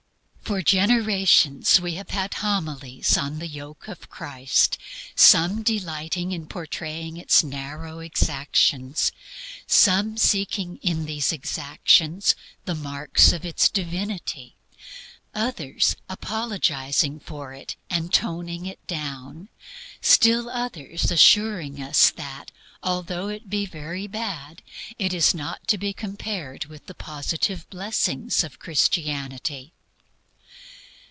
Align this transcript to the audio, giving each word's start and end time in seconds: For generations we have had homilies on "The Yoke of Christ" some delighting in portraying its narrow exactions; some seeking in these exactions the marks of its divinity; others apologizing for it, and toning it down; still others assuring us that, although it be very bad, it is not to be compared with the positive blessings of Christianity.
For 0.51 0.61
generations 0.61 1.79
we 1.79 1.93
have 1.93 2.09
had 2.09 2.33
homilies 2.33 3.17
on 3.17 3.39
"The 3.39 3.47
Yoke 3.47 3.87
of 3.87 4.09
Christ" 4.09 4.77
some 5.15 5.63
delighting 5.63 6.33
in 6.33 6.45
portraying 6.45 7.15
its 7.15 7.41
narrow 7.41 7.99
exactions; 7.99 9.13
some 9.65 10.17
seeking 10.17 10.75
in 10.81 11.05
these 11.05 11.31
exactions 11.31 12.35
the 12.65 12.75
marks 12.75 13.31
of 13.31 13.45
its 13.45 13.69
divinity; 13.69 14.57
others 15.33 15.95
apologizing 16.09 17.21
for 17.21 17.53
it, 17.53 17.77
and 17.89 18.11
toning 18.11 18.65
it 18.65 18.85
down; 18.87 19.47
still 20.01 20.49
others 20.49 21.09
assuring 21.09 21.81
us 21.81 22.09
that, 22.09 22.51
although 22.83 23.29
it 23.29 23.49
be 23.49 23.65
very 23.65 24.05
bad, 24.05 24.61
it 24.99 25.13
is 25.13 25.33
not 25.33 25.65
to 25.69 25.77
be 25.77 25.93
compared 25.93 26.65
with 26.65 26.87
the 26.87 26.93
positive 26.95 27.69
blessings 27.69 28.43
of 28.43 28.59
Christianity. 28.59 29.71